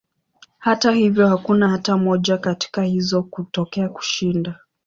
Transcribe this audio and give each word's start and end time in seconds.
Hata 0.59 0.91
hivyo, 0.91 1.27
hakuna 1.27 1.69
hata 1.69 1.97
moja 1.97 2.37
katika 2.37 2.83
hizo 2.83 3.23
kutokea 3.23 3.89
kushinda. 3.89 4.59